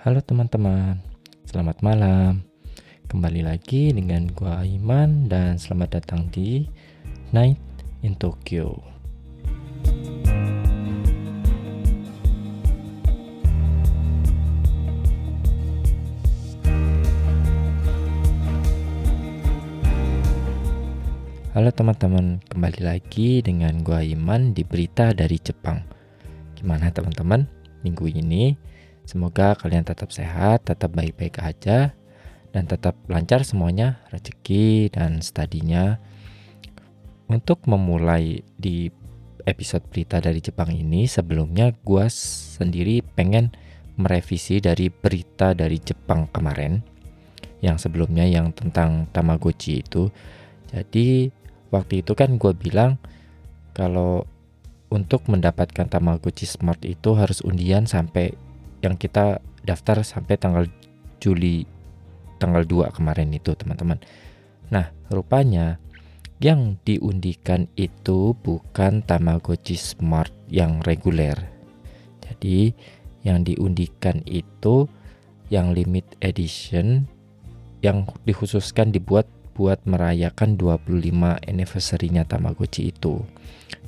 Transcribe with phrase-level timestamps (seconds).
[0.00, 0.96] Halo teman-teman,
[1.44, 2.40] selamat malam.
[3.04, 6.64] Kembali lagi dengan gua Aiman dan selamat datang di
[7.36, 7.60] Night
[8.00, 8.80] in Tokyo.
[21.52, 26.03] Halo teman-teman, kembali lagi dengan gua Iman di berita dari Jepang.
[26.54, 27.46] Gimana teman-teman?
[27.84, 28.56] Minggu ini
[29.04, 31.92] Semoga kalian tetap sehat, tetap baik-baik aja,
[32.56, 36.00] dan tetap lancar semuanya, rezeki dan studinya.
[37.28, 38.88] Untuk memulai di
[39.44, 43.52] episode berita dari Jepang ini, sebelumnya gue sendiri pengen
[44.00, 46.80] merevisi dari berita dari Jepang kemarin,
[47.60, 50.08] yang sebelumnya yang tentang Tamagotchi itu.
[50.72, 51.28] Jadi
[51.68, 52.96] waktu itu kan gue bilang
[53.76, 54.24] kalau
[54.94, 58.30] untuk mendapatkan Tamagotchi Smart itu harus undian sampai
[58.78, 60.70] yang kita daftar sampai tanggal
[61.18, 61.66] Juli
[62.38, 63.98] tanggal 2 kemarin itu teman-teman.
[64.70, 65.82] Nah, rupanya
[66.38, 71.34] yang diundikan itu bukan Tamagotchi Smart yang reguler.
[72.22, 72.70] Jadi,
[73.26, 74.86] yang diundikan itu
[75.48, 77.08] yang limit edition
[77.80, 83.22] yang dikhususkan dibuat buat merayakan 25 anniversary-nya Tamagotchi itu.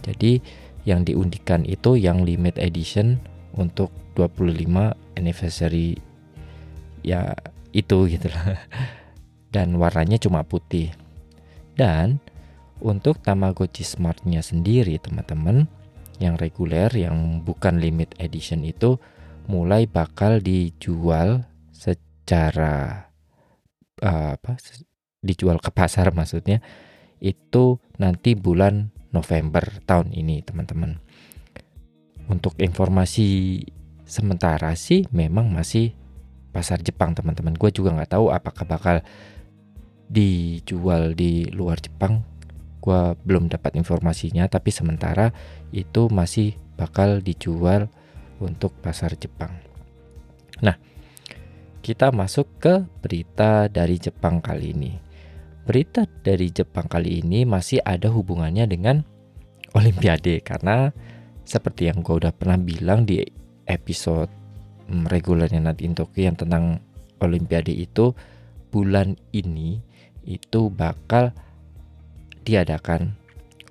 [0.05, 0.41] Jadi,
[0.87, 3.19] yang diundikan itu yang limit edition
[3.59, 5.99] untuk 25 anniversary.
[7.03, 7.35] Ya
[7.75, 8.57] itu gitu lah.
[9.55, 10.95] Dan warnanya cuma putih.
[11.77, 12.23] Dan
[12.81, 15.69] untuk Tamagotchi Smartnya sendiri teman-teman
[16.17, 18.97] yang reguler yang bukan limit edition itu
[19.47, 23.13] mulai bakal dijual secara
[24.01, 24.57] uh, apa
[25.21, 26.65] dijual ke pasar maksudnya
[27.21, 30.99] itu nanti bulan November tahun ini teman-teman.
[32.27, 33.63] Untuk informasi
[34.07, 35.95] sementara sih memang masih
[36.51, 37.55] pasar Jepang teman-teman.
[37.55, 38.97] Gue juga nggak tahu apakah bakal
[40.11, 42.23] dijual di luar Jepang.
[42.83, 45.35] Gue belum dapat informasinya tapi sementara
[45.75, 47.91] itu masih bakal dijual
[48.39, 49.53] untuk pasar Jepang.
[50.63, 50.79] Nah
[51.83, 55.06] kita masuk ke berita dari Jepang kali ini
[55.67, 59.03] berita dari Jepang kali ini masih ada hubungannya dengan
[59.75, 60.95] Olimpiade karena
[61.43, 63.19] seperti yang gue udah pernah bilang di
[63.67, 64.31] episode
[64.87, 66.79] mm, regulernya nanti Tokyo yang tentang
[67.19, 68.15] Olimpiade itu
[68.71, 69.83] bulan ini
[70.23, 71.35] itu bakal
[72.47, 73.19] diadakan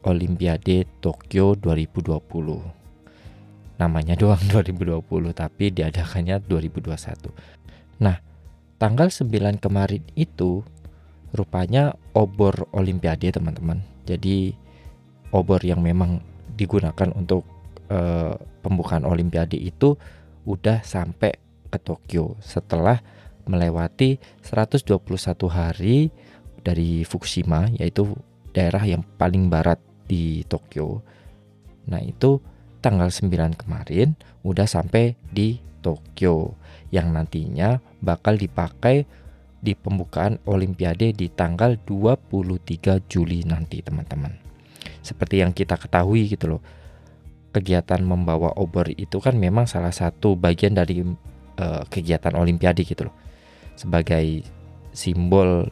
[0.03, 3.79] Olimpiade Tokyo 2020.
[3.79, 4.99] Namanya doang 2020
[5.31, 8.03] tapi diadakannya 2021.
[8.03, 8.19] Nah,
[8.75, 10.59] tanggal 9 kemarin itu
[11.35, 13.83] rupanya obor Olimpiade teman-teman.
[14.07, 14.55] Jadi
[15.35, 16.23] obor yang memang
[16.55, 17.43] digunakan untuk
[17.91, 19.99] uh, pembukaan Olimpiade itu
[20.47, 21.35] udah sampai
[21.67, 23.01] ke Tokyo setelah
[23.45, 24.97] melewati 121
[25.51, 26.09] hari
[26.65, 28.15] dari Fukushima yaitu
[28.55, 31.03] daerah yang paling barat di Tokyo.
[31.91, 32.41] Nah, itu
[32.81, 36.57] tanggal 9 kemarin udah sampai di Tokyo
[36.89, 39.05] yang nantinya bakal dipakai
[39.65, 44.29] di pembukaan Olimpiade di tanggal 23 Juli nanti, teman-teman.
[45.01, 46.61] Seperti yang kita ketahui gitu loh
[47.55, 53.15] kegiatan membawa obor itu kan memang salah satu bagian dari uh, kegiatan olimpiade gitu loh.
[53.79, 54.43] Sebagai
[54.91, 55.71] simbol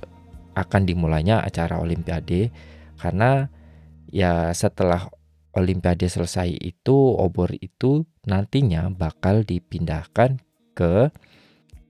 [0.56, 2.56] akan dimulainya acara olimpiade
[2.96, 3.52] karena
[4.08, 5.12] ya setelah
[5.52, 10.40] olimpiade selesai itu obor itu nantinya bakal dipindahkan
[10.72, 11.12] ke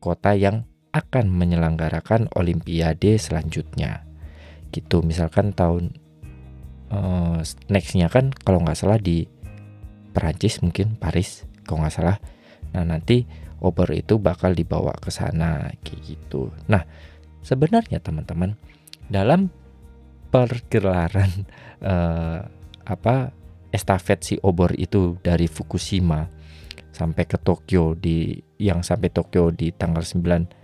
[0.02, 4.06] kota yang akan menyelenggarakan olimpiade selanjutnya.
[4.70, 5.98] Gitu misalkan tahun
[6.94, 9.26] uh, nextnya kan kalau nggak salah di
[10.14, 12.18] Perancis mungkin Paris kalau nggak salah
[12.74, 13.26] nah nanti
[13.62, 16.86] obor itu bakal dibawa ke sana kayak gitu nah
[17.42, 18.54] sebenarnya teman-teman
[19.10, 19.50] dalam
[20.30, 21.30] pergelaran
[21.82, 22.40] eh,
[22.84, 23.16] apa
[23.74, 26.30] estafet si obor itu dari Fukushima
[26.94, 30.63] sampai ke Tokyo di yang sampai Tokyo di tanggal 9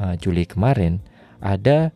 [0.00, 1.04] uh, Juli kemarin
[1.44, 1.92] ada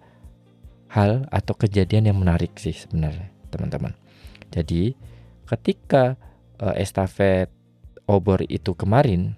[0.92, 3.96] hal atau kejadian yang menarik sih sebenarnya teman-teman.
[4.52, 4.94] Jadi
[5.48, 6.14] ketika
[6.60, 7.50] uh, estafet
[8.06, 9.34] obor itu kemarin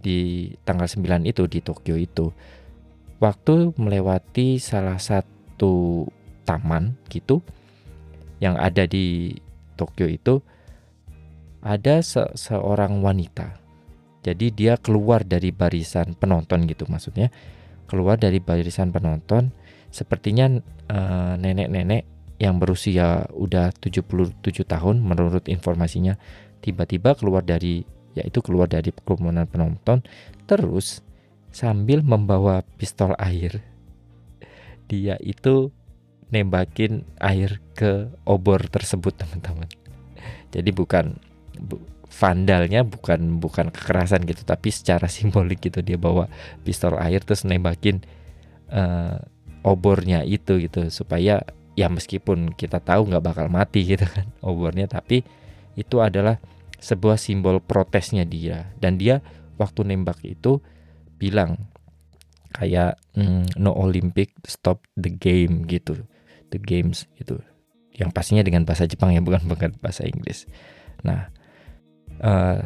[0.00, 2.32] di tanggal 9 itu di Tokyo itu
[3.20, 6.06] waktu melewati salah satu
[6.46, 7.42] taman gitu
[8.38, 9.36] yang ada di
[9.74, 10.42] Tokyo itu
[11.62, 13.58] ada se seorang wanita.
[14.22, 17.30] Jadi dia keluar dari barisan penonton gitu maksudnya.
[17.88, 19.50] Keluar dari barisan penonton.
[19.88, 20.52] Sepertinya
[20.92, 22.08] eh, nenek-nenek uh,
[22.38, 26.14] yang berusia udah 77 tahun menurut informasinya
[26.62, 27.82] tiba-tiba keluar dari
[28.14, 30.06] yaitu keluar dari kerumunan penonton
[30.46, 31.02] terus
[31.50, 33.58] sambil membawa pistol air.
[34.90, 35.74] Dia itu
[36.28, 39.68] nembakin air ke obor tersebut teman-teman.
[40.54, 41.16] Jadi bukan
[41.58, 46.26] bu, vandalnya bukan bukan kekerasan gitu tapi secara simbolik gitu dia bawa
[46.64, 48.02] pistol air terus nembakin
[48.72, 49.20] uh,
[49.62, 51.44] obornya itu gitu supaya
[51.78, 55.22] ya meskipun kita tahu nggak bakal mati gitu kan obornya tapi
[55.78, 56.42] itu adalah
[56.78, 58.70] sebuah simbol protesnya dia.
[58.78, 59.22] Dan dia
[59.58, 60.62] waktu nembak itu
[61.18, 61.70] bilang
[62.54, 66.06] kayak mm, no Olympic stop the game gitu.
[66.50, 67.42] The games gitu.
[67.94, 70.46] Yang pastinya dengan bahasa Jepang ya bukan bukan bahasa Inggris.
[71.06, 71.30] Nah
[72.22, 72.60] uh,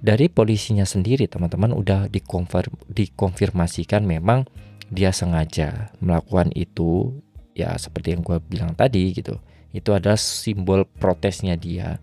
[0.00, 4.46] dari polisinya sendiri teman-teman udah dikonfir dikonfirmasikan memang
[4.92, 7.16] dia sengaja melakukan itu.
[7.56, 9.40] Ya seperti yang gue bilang tadi gitu.
[9.72, 11.96] Itu adalah simbol protesnya dia.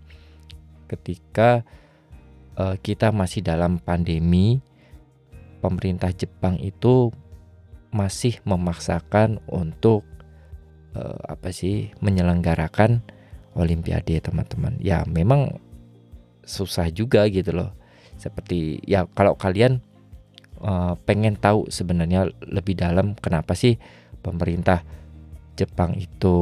[0.89, 1.61] Ketika
[2.57, 4.59] uh, kita masih dalam pandemi
[5.61, 7.13] pemerintah Jepang itu
[7.93, 10.01] masih memaksakan untuk
[10.97, 13.05] uh, apa sih menyelenggarakan
[13.53, 14.81] Olimpiade teman-teman.
[14.81, 15.61] Ya memang
[16.43, 17.71] susah juga gitu loh.
[18.15, 19.81] Seperti ya kalau kalian
[20.63, 23.75] uh, pengen tahu sebenarnya lebih dalam kenapa sih
[24.23, 24.83] pemerintah
[25.53, 26.35] Jepang itu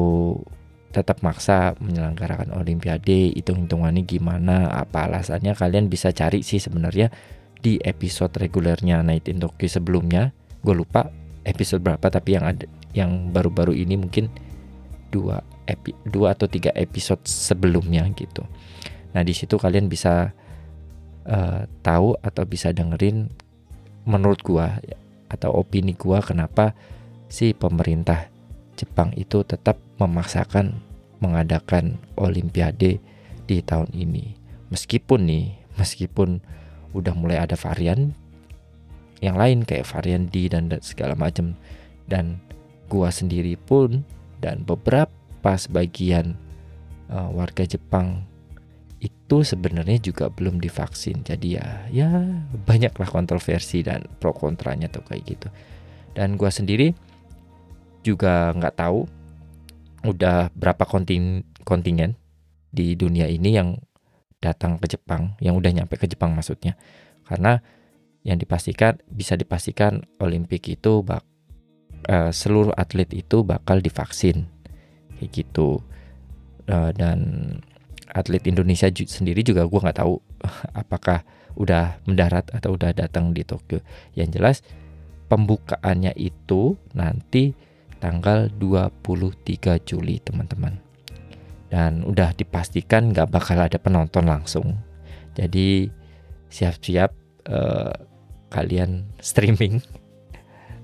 [0.92, 7.12] tetap maksa menyelenggarakan Olimpiade hitung-hitungannya gimana apa alasannya kalian bisa cari sih sebenarnya
[7.64, 10.36] di episode regulernya Night in Tokyo sebelumnya.
[10.62, 11.08] Gue lupa
[11.48, 14.28] episode berapa tapi yang ada yang baru-baru ini mungkin
[15.12, 18.44] dua epi, dua atau tiga episode sebelumnya gitu
[19.12, 20.32] nah di situ kalian bisa
[21.28, 23.28] uh, tahu atau bisa dengerin
[24.08, 24.82] menurut gua
[25.32, 26.76] atau opini gua kenapa
[27.32, 28.28] si pemerintah
[28.76, 30.82] Jepang itu tetap memaksakan
[31.22, 32.98] mengadakan Olimpiade
[33.46, 34.34] di tahun ini.
[34.74, 36.42] Meskipun nih, meskipun
[36.98, 38.18] udah mulai ada varian
[39.22, 41.54] yang lain kayak varian D dan segala macam
[42.10, 42.42] dan
[42.90, 44.02] gua sendiri pun
[44.42, 46.34] dan beberapa sebagian
[47.14, 48.26] uh, warga Jepang
[49.02, 51.26] itu sebenarnya juga belum divaksin.
[51.26, 52.10] Jadi ya ya
[52.70, 55.48] banyaklah kontroversi dan pro kontranya tuh kayak gitu.
[56.14, 56.94] Dan gua sendiri
[58.06, 59.10] juga nggak tahu
[60.06, 62.18] udah berapa konting kontingen
[62.70, 63.78] di dunia ini yang
[64.42, 66.78] datang ke Jepang, yang udah nyampe ke Jepang maksudnya.
[67.26, 67.58] Karena
[68.22, 71.26] yang dipastikan bisa dipastikan Olimpik itu bak
[72.06, 74.46] uh, seluruh atlet itu bakal divaksin
[75.18, 75.82] kayak gitu.
[76.70, 77.20] Uh, dan
[78.12, 80.20] atlet Indonesia sendiri juga gue nggak tahu
[80.82, 81.24] apakah
[81.56, 83.84] udah mendarat atau udah datang di Tokyo.
[84.16, 84.58] Yang jelas
[85.28, 87.56] pembukaannya itu nanti
[88.00, 90.80] tanggal 23 Juli teman-teman.
[91.72, 94.76] Dan udah dipastikan nggak bakal ada penonton langsung.
[95.36, 95.88] Jadi
[96.52, 97.16] siap-siap
[97.48, 97.96] uh,
[98.52, 99.80] kalian streaming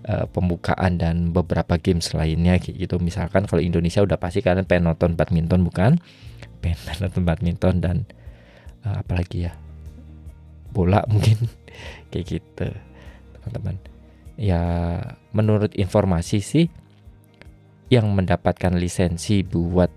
[0.08, 3.00] uh, pembukaan dan beberapa games lainnya gitu.
[3.04, 6.00] Misalkan kalau Indonesia udah pasti kalian pengen nonton badminton bukan
[7.02, 7.98] nonton badminton dan
[8.84, 9.54] uh, apalagi ya
[10.72, 11.50] bola mungkin
[12.12, 12.68] kayak gitu
[13.38, 13.76] teman-teman.
[14.38, 14.62] Ya
[15.34, 16.66] menurut informasi sih
[17.90, 19.90] yang mendapatkan lisensi buat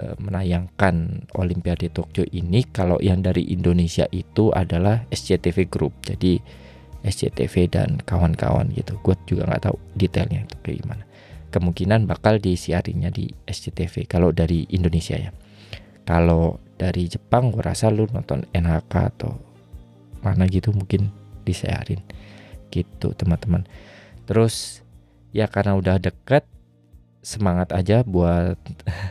[0.00, 5.92] e, menayangkan Olimpiade Tokyo ini kalau yang dari Indonesia itu adalah SCTV Group.
[6.06, 6.38] Jadi
[7.04, 8.96] SCTV dan kawan-kawan gitu.
[9.04, 11.04] Gue juga nggak tahu detailnya itu kayak gimana.
[11.52, 15.30] Kemungkinan bakal disiarinya di SCTV kalau dari Indonesia ya
[16.04, 19.40] kalau dari Jepang gue rasa lu nonton NHK atau
[20.20, 21.12] mana gitu mungkin
[21.44, 22.00] disiarin
[22.72, 23.64] gitu teman-teman.
[24.24, 24.84] Terus
[25.32, 26.44] ya karena udah deket
[27.24, 28.56] semangat aja buat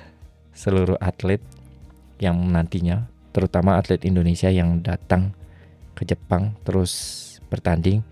[0.62, 1.42] seluruh atlet
[2.22, 5.34] yang nantinya terutama atlet Indonesia yang datang
[5.98, 6.94] ke Jepang terus
[7.50, 8.06] bertanding.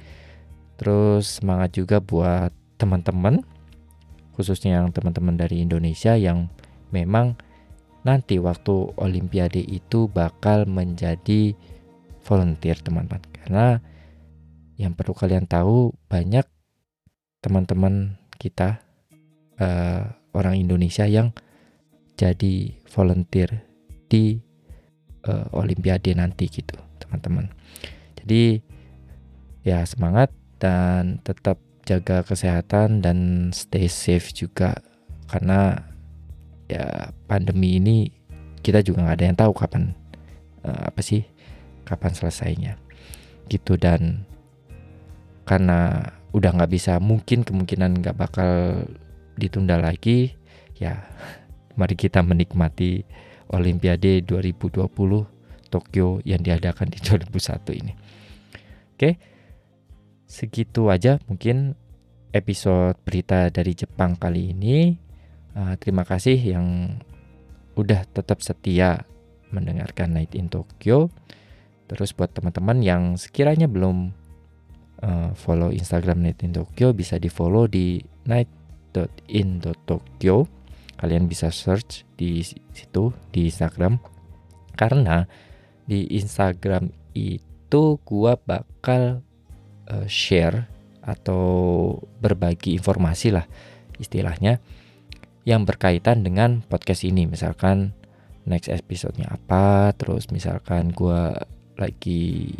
[0.82, 2.50] Terus semangat juga buat
[2.82, 3.46] teman-teman
[4.34, 6.50] khususnya yang teman-teman dari Indonesia yang
[6.90, 7.38] memang
[8.02, 11.54] nanti waktu Olimpiade itu bakal menjadi
[12.26, 13.22] volunteer teman-teman.
[13.34, 13.66] Karena
[14.78, 16.46] yang perlu kalian tahu banyak
[17.42, 18.82] teman-teman kita
[19.62, 20.04] uh,
[20.34, 21.34] orang Indonesia yang
[22.18, 23.66] jadi volunteer
[24.10, 24.38] di
[25.26, 27.50] uh, Olimpiade nanti gitu teman-teman.
[28.22, 28.62] Jadi
[29.66, 34.78] ya semangat dan tetap jaga kesehatan dan stay safe juga.
[35.26, 35.91] Karena
[36.72, 38.08] ya pandemi ini
[38.64, 39.92] kita juga nggak ada yang tahu kapan
[40.64, 41.28] uh, apa sih
[41.84, 42.80] kapan selesainya
[43.52, 44.24] gitu dan
[45.44, 48.84] karena udah nggak bisa mungkin kemungkinan nggak bakal
[49.36, 50.32] ditunda lagi
[50.80, 51.04] ya
[51.80, 53.04] mari kita menikmati
[53.52, 54.88] Olimpiade 2020
[55.72, 57.94] Tokyo yang diadakan di 2001 ini.
[58.96, 59.18] Oke,
[60.28, 61.76] segitu aja mungkin
[62.36, 64.96] episode berita dari Jepang kali ini.
[65.52, 66.96] Uh, terima kasih yang
[67.76, 69.04] udah tetap setia
[69.52, 71.12] mendengarkan Night in Tokyo.
[71.92, 74.16] Terus buat teman-teman yang sekiranya belum
[75.04, 79.16] uh, follow Instagram Night in Tokyo bisa di follow di night.in.tokyo.
[80.96, 84.00] Kalian bisa search di situ di Instagram.
[84.80, 85.28] Karena
[85.84, 89.20] di Instagram itu gua bakal
[89.92, 93.50] uh, share atau berbagi informasi lah
[93.98, 94.62] istilahnya
[95.48, 97.26] yang berkaitan dengan podcast ini.
[97.26, 97.94] Misalkan
[98.46, 101.30] next episode-nya apa terus misalkan gue
[101.78, 102.58] lagi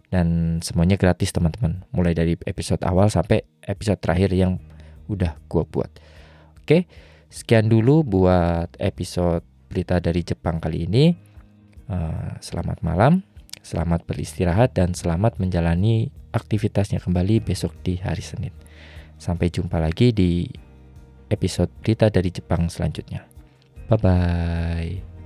[0.08, 1.84] dan semuanya gratis teman-teman.
[1.92, 4.56] Mulai dari episode awal sampai episode terakhir yang
[5.12, 5.92] udah gue buat.
[6.64, 6.88] Oke
[7.28, 11.12] sekian dulu buat episode berita dari Jepang kali ini.
[11.88, 13.24] Uh, selamat malam
[13.68, 18.56] Selamat beristirahat dan selamat menjalani aktivitasnya kembali besok di hari Senin.
[19.18, 20.46] Sampai jumpa lagi di
[21.28, 23.26] episode berita dari Jepang selanjutnya.
[23.90, 25.17] Bye bye.